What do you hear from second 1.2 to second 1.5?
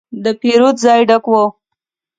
و.